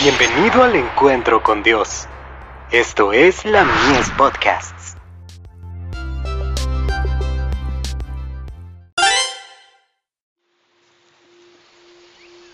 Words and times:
Bienvenido 0.00 0.62
al 0.62 0.76
encuentro 0.76 1.42
con 1.42 1.64
Dios. 1.64 2.06
Esto 2.70 3.12
es 3.12 3.44
la 3.44 3.64
Mies 3.64 4.08
Podcasts. 4.16 4.94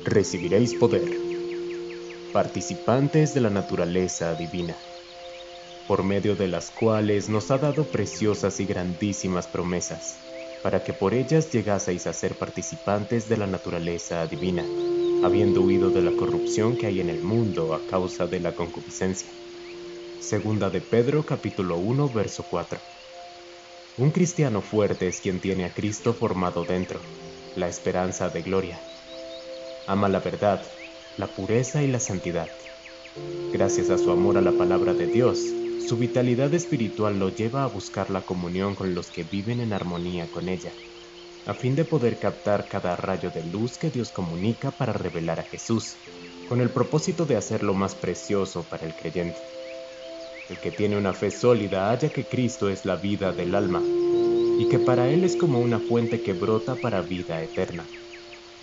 Recibiréis 0.03 0.73
poder. 0.73 1.03
Participantes 2.33 3.35
de 3.35 3.43
la 3.43 3.51
naturaleza 3.51 4.35
divina, 4.37 4.75
por 5.87 6.03
medio 6.03 6.37
de 6.37 6.49
las 6.49 6.71
cuales 6.71 7.29
nos 7.29 7.51
ha 7.51 7.59
dado 7.59 7.85
preciosas 7.85 8.59
y 8.61 8.65
grandísimas 8.65 9.49
promesas, 9.49 10.19
para 10.63 10.83
que 10.83 10.95
por 10.95 11.13
ellas 11.13 11.53
llegaseis 11.53 12.07
a 12.07 12.15
ser 12.15 12.37
participantes 12.37 13.29
de 13.29 13.37
la 13.37 13.47
naturaleza 13.47 14.27
divina 14.27 14.65
habiendo 15.25 15.63
huido 15.63 15.89
de 15.89 16.03
la 16.03 16.13
corrupción 16.13 16.77
que 16.77 16.87
hay 16.87 17.01
en 17.01 17.09
el 17.09 17.23
mundo 17.23 17.73
a 17.73 17.81
causa 17.87 18.27
de 18.27 18.41
la 18.41 18.55
concupiscencia. 18.55 19.31
Segunda 20.21 20.69
de 20.69 20.83
Pedro 20.83 21.25
capítulo 21.25 21.79
1 21.79 22.11
verso 22.11 22.45
4. 22.51 22.79
Un 23.97 24.11
cristiano 24.11 24.61
fuerte 24.61 25.09
es 25.09 25.21
quien 25.21 25.41
tiene 25.41 25.65
a 25.65 25.73
Cristo 25.73 26.13
formado 26.13 26.67
dentro, 26.67 27.01
la 27.57 27.69
esperanza 27.69 28.29
de 28.29 28.43
gloria. 28.43 28.79
Ama 29.87 30.11
la 30.11 30.21
verdad, 30.21 30.63
la 31.17 31.27
pureza 31.27 31.83
y 31.83 31.87
la 31.87 32.01
santidad. 32.01 32.51
Gracias 33.51 33.89
a 33.89 33.97
su 33.97 34.11
amor 34.11 34.37
a 34.37 34.43
la 34.43 34.53
palabra 34.53 34.93
de 34.93 35.07
Dios, 35.07 35.41
su 35.89 35.97
vitalidad 35.97 36.53
espiritual 36.53 37.19
lo 37.19 37.31
lleva 37.31 37.65
a 37.65 37.69
buscar 37.69 38.11
la 38.11 38.21
comunión 38.21 38.75
con 38.75 38.95
los 38.95 39.11
que 39.11 39.25
viven 39.25 39.61
en 39.61 39.73
armonía 39.73 40.27
con 40.31 40.51
ella 40.51 40.73
a 41.47 41.53
fin 41.55 41.75
de 41.75 41.85
poder 41.85 42.19
captar 42.19 42.69
cada 42.69 42.97
rayo 42.97 43.31
de 43.31 43.45
luz 43.45 43.77
que 43.77 43.91
Dios 43.91 44.11
comunica 44.11 44.71
para 44.71 44.93
revelar 44.93 45.41
a 45.41 45.45
Jesús, 45.45 45.99
con 46.49 46.61
el 46.61 46.71
propósito 46.71 47.27
de 47.27 47.37
hacerlo 47.37 47.75
más 47.75 47.95
precioso 47.95 48.65
para 48.65 48.87
el 48.87 48.95
creyente. 48.95 49.41
El 50.49 50.59
que 50.61 50.71
tiene 50.71 50.97
una 50.97 51.13
fe 51.13 51.31
sólida 51.31 51.91
halla 51.91 52.11
que 52.11 52.25
Cristo 52.25 52.69
es 52.71 52.85
la 52.85 52.97
vida 52.97 53.33
del 53.33 53.55
alma, 53.55 53.83
y 54.59 54.69
que 54.69 54.79
para 54.79 55.09
él 55.09 55.25
es 55.25 55.37
como 55.37 55.59
una 55.59 55.81
fuente 55.81 56.23
que 56.23 56.33
brota 56.33 56.77
para 56.77 57.03
vida 57.03 57.43
eterna. 57.43 57.85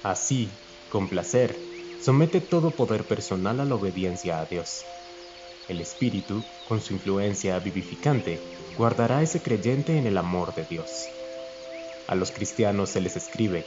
Así, 0.04 0.50
con 0.90 1.08
placer, 1.08 1.56
somete 2.02 2.42
todo 2.42 2.72
poder 2.72 3.04
personal 3.04 3.60
a 3.60 3.66
la 3.66 3.76
obediencia 3.76 4.40
a 4.40 4.46
Dios. 4.46 4.84
El 5.68 5.82
Espíritu, 5.82 6.44
con 6.68 6.82
su 6.82 6.94
influencia 6.94 7.60
vivificante, 7.60 8.42
guardará 8.78 9.20
a 9.20 9.24
ese 9.24 9.42
creyente 9.42 9.98
en 9.98 10.08
el 10.08 10.18
amor 10.18 10.56
de 10.56 10.66
Dios. 10.66 11.08
A 12.12 12.16
los 12.16 12.32
cristianos 12.32 12.90
se 12.90 13.00
les 13.00 13.16
escribe, 13.16 13.64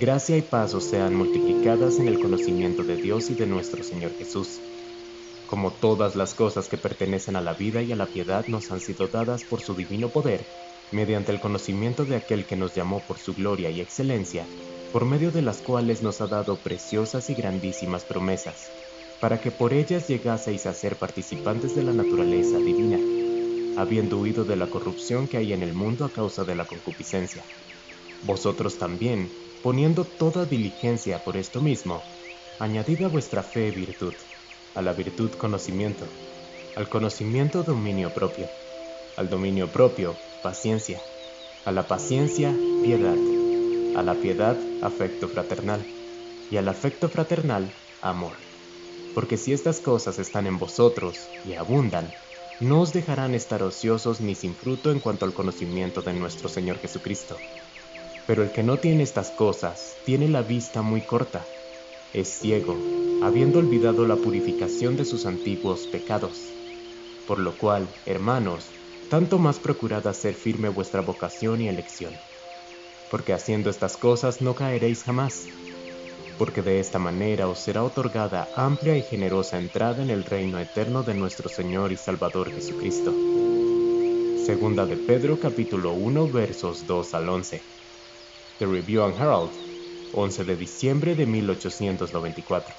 gracia 0.00 0.36
y 0.36 0.42
paz 0.42 0.74
os 0.74 0.82
sean 0.82 1.14
multiplicadas 1.14 2.00
en 2.00 2.08
el 2.08 2.18
conocimiento 2.18 2.82
de 2.82 2.96
Dios 2.96 3.30
y 3.30 3.34
de 3.34 3.46
nuestro 3.46 3.84
Señor 3.84 4.10
Jesús. 4.18 4.58
Como 5.46 5.70
todas 5.70 6.16
las 6.16 6.34
cosas 6.34 6.66
que 6.66 6.76
pertenecen 6.76 7.36
a 7.36 7.40
la 7.40 7.52
vida 7.54 7.80
y 7.80 7.92
a 7.92 7.94
la 7.94 8.06
piedad 8.06 8.44
nos 8.48 8.72
han 8.72 8.80
sido 8.80 9.06
dadas 9.06 9.44
por 9.44 9.60
su 9.60 9.74
divino 9.74 10.08
poder, 10.08 10.44
mediante 10.90 11.30
el 11.30 11.38
conocimiento 11.38 12.04
de 12.04 12.16
aquel 12.16 12.46
que 12.46 12.56
nos 12.56 12.74
llamó 12.74 12.98
por 13.06 13.20
su 13.20 13.32
gloria 13.34 13.70
y 13.70 13.80
excelencia, 13.80 14.44
por 14.92 15.04
medio 15.04 15.30
de 15.30 15.42
las 15.42 15.62
cuales 15.62 16.02
nos 16.02 16.20
ha 16.20 16.26
dado 16.26 16.56
preciosas 16.56 17.30
y 17.30 17.34
grandísimas 17.34 18.04
promesas, 18.04 18.72
para 19.20 19.40
que 19.40 19.52
por 19.52 19.72
ellas 19.72 20.08
llegaseis 20.08 20.66
a 20.66 20.74
ser 20.74 20.96
participantes 20.96 21.76
de 21.76 21.84
la 21.84 21.92
naturaleza 21.92 22.58
divina, 22.58 22.98
habiendo 23.80 24.18
huido 24.18 24.44
de 24.44 24.56
la 24.56 24.66
corrupción 24.66 25.28
que 25.28 25.36
hay 25.36 25.52
en 25.52 25.62
el 25.62 25.74
mundo 25.74 26.04
a 26.04 26.12
causa 26.12 26.42
de 26.42 26.56
la 26.56 26.66
concupiscencia 26.66 27.44
vosotros 28.24 28.78
también, 28.78 29.30
poniendo 29.62 30.04
toda 30.04 30.44
diligencia 30.44 31.24
por 31.24 31.36
esto 31.36 31.60
mismo, 31.60 32.02
añadid 32.58 33.02
a 33.02 33.08
vuestra 33.08 33.42
fe 33.42 33.70
virtud, 33.70 34.14
a 34.74 34.82
la 34.82 34.92
virtud 34.92 35.30
conocimiento, 35.32 36.04
al 36.76 36.88
conocimiento 36.88 37.62
dominio 37.62 38.12
propio, 38.14 38.48
al 39.16 39.28
dominio 39.28 39.68
propio 39.68 40.16
paciencia, 40.42 41.00
a 41.64 41.72
la 41.72 41.86
paciencia 41.86 42.54
piedad, 42.82 43.16
a 43.96 44.02
la 44.02 44.14
piedad 44.14 44.56
afecto 44.82 45.28
fraternal, 45.28 45.84
y 46.50 46.56
al 46.56 46.68
afecto 46.68 47.08
fraternal 47.08 47.70
amor. 48.00 48.32
Porque 49.14 49.36
si 49.36 49.52
estas 49.52 49.80
cosas 49.80 50.18
están 50.18 50.46
en 50.46 50.58
vosotros 50.58 51.28
y 51.44 51.54
abundan, 51.54 52.12
no 52.60 52.80
os 52.80 52.92
dejarán 52.92 53.34
estar 53.34 53.62
ociosos 53.62 54.20
ni 54.20 54.34
sin 54.34 54.54
fruto 54.54 54.90
en 54.90 55.00
cuanto 55.00 55.24
al 55.24 55.34
conocimiento 55.34 56.02
de 56.02 56.12
nuestro 56.12 56.48
Señor 56.48 56.78
Jesucristo. 56.78 57.36
Pero 58.28 58.42
el 58.42 58.52
que 58.52 58.62
no 58.62 58.78
tiene 58.78 59.02
estas 59.02 59.30
cosas 59.30 59.96
tiene 60.04 60.28
la 60.28 60.42
vista 60.42 60.82
muy 60.82 61.00
corta, 61.00 61.46
es 62.12 62.28
ciego, 62.28 62.76
habiendo 63.22 63.58
olvidado 63.58 64.06
la 64.06 64.16
purificación 64.16 64.98
de 64.98 65.06
sus 65.06 65.24
antiguos 65.24 65.86
pecados. 65.86 66.52
Por 67.26 67.38
lo 67.38 67.56
cual, 67.56 67.88
hermanos, 68.04 68.70
tanto 69.08 69.38
más 69.38 69.58
procurad 69.58 70.06
hacer 70.06 70.34
firme 70.34 70.68
vuestra 70.68 71.00
vocación 71.00 71.62
y 71.62 71.70
elección, 71.70 72.12
porque 73.10 73.32
haciendo 73.32 73.70
estas 73.70 73.96
cosas 73.96 74.42
no 74.42 74.54
caeréis 74.54 75.04
jamás, 75.04 75.48
porque 76.36 76.60
de 76.60 76.80
esta 76.80 76.98
manera 76.98 77.48
os 77.48 77.60
será 77.60 77.82
otorgada 77.82 78.46
amplia 78.56 78.94
y 78.98 79.02
generosa 79.02 79.58
entrada 79.58 80.02
en 80.02 80.10
el 80.10 80.24
reino 80.24 80.58
eterno 80.58 81.02
de 81.02 81.14
nuestro 81.14 81.48
Señor 81.48 81.92
y 81.92 81.96
Salvador 81.96 82.52
Jesucristo. 82.52 83.10
Segunda 84.44 84.84
de 84.84 84.98
Pedro 84.98 85.40
capítulo 85.40 85.92
1 85.94 86.28
versos 86.28 86.86
2 86.86 87.14
al 87.14 87.28
11. 87.30 87.77
The 88.58 88.66
Review 88.66 89.04
and 89.04 89.14
Herald, 89.14 89.50
11 90.14 90.44
de 90.44 90.56
diciembre 90.56 91.14
de 91.14 91.26
1894. 91.26 92.74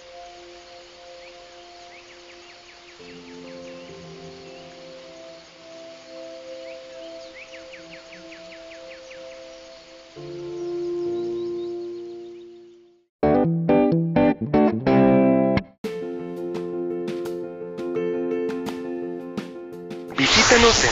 Visítanos 20.18 20.84
en 20.84 20.92